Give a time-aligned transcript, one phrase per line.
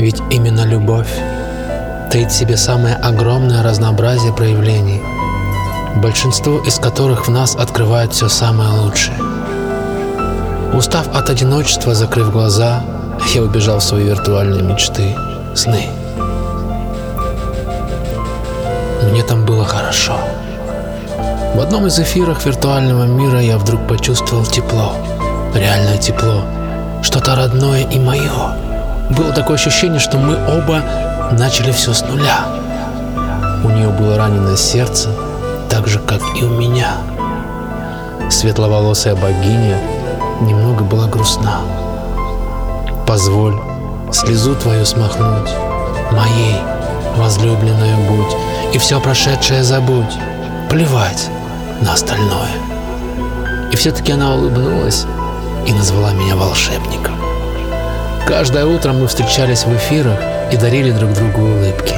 [0.00, 1.14] Ведь именно любовь
[2.10, 5.02] таит в себе самое огромное разнообразие проявлений,
[5.96, 9.18] большинство из которых в нас открывает все самое лучшее.
[10.72, 12.82] Устав от одиночества, закрыв глаза,
[13.34, 15.14] я убежал в свои виртуальные мечты,
[15.54, 15.99] сны.
[19.10, 20.16] Мне там было хорошо.
[21.54, 24.94] В одном из эфиров виртуального мира я вдруг почувствовал тепло,
[25.52, 26.44] реальное тепло,
[27.02, 28.54] что-то родное и мое.
[29.10, 30.82] Было такое ощущение, что мы оба
[31.32, 32.46] начали все с нуля.
[33.64, 35.10] У нее было раненое сердце,
[35.68, 36.92] так же, как и у меня.
[38.30, 39.78] Светловолосая богиня
[40.40, 41.62] немного была грустна.
[43.08, 43.56] Позволь
[44.12, 45.50] слезу твою смахнуть,
[46.12, 46.56] моей
[47.16, 48.36] возлюбленная будь,
[48.72, 50.16] и все прошедшее забудь,
[50.68, 51.28] плевать
[51.80, 52.50] на остальное.
[53.72, 55.06] И все-таки она улыбнулась
[55.66, 57.14] и назвала меня волшебником.
[58.26, 60.18] Каждое утро мы встречались в эфирах
[60.52, 61.94] и дарили друг другу улыбки.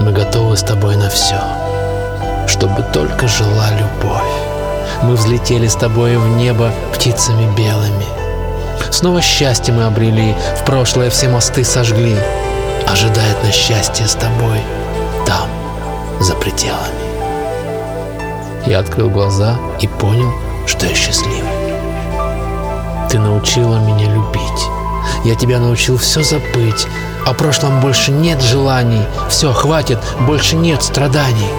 [0.00, 1.40] Мы готовы с тобой на все,
[2.48, 4.22] чтобы только жила любовь.
[5.02, 8.06] Мы взлетели с тобой в небо птицами белыми.
[8.90, 12.16] Снова счастье мы обрели, в прошлое все мосты сожгли.
[12.90, 14.60] Ожидает на счастье с тобой
[15.24, 15.48] там,
[16.20, 17.10] за пределами.
[18.66, 20.32] Я открыл глаза и понял,
[20.66, 21.48] что я счастливый.
[23.08, 24.66] Ты научила меня любить.
[25.24, 26.88] Я тебя научил все забыть.
[27.24, 29.04] О прошлом больше нет желаний.
[29.28, 31.50] Все, хватит, больше нет страданий.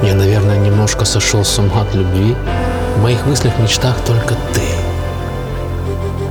[0.00, 2.36] Я, наверное, немножко сошел с ума от любви.
[2.96, 4.77] В моих мыслях, мечтах только ты.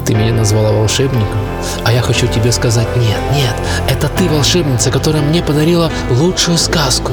[0.07, 1.37] Ты меня назвала волшебником,
[1.83, 3.53] а я хочу тебе сказать нет, нет,
[3.89, 7.11] это ты волшебница, которая мне подарила лучшую сказку.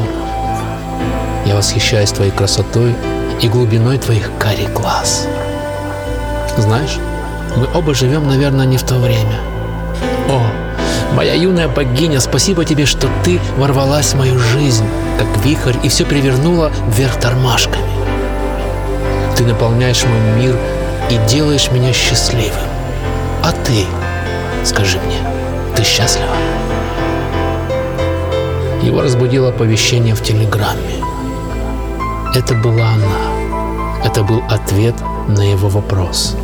[1.44, 2.94] Я восхищаюсь твоей красотой
[3.42, 5.27] и глубиной твоих карих глаз.
[6.56, 6.98] Знаешь,
[7.56, 9.40] мы оба живем, наверное, не в то время.
[10.28, 10.46] О,
[11.14, 14.86] моя юная богиня, спасибо тебе, что ты ворвалась в мою жизнь,
[15.18, 17.83] как вихрь, и все перевернула вверх тормашками.
[19.36, 20.56] Ты наполняешь мой мир
[21.10, 22.73] и делаешь меня счастливым.
[23.46, 23.84] А ты,
[24.64, 25.18] скажи мне,
[25.77, 26.34] ты счастлива?
[28.82, 31.05] Его разбудило оповещение в телеграмме.
[32.34, 34.02] Это была она.
[34.02, 34.94] Это был ответ
[35.28, 36.38] на его вопрос.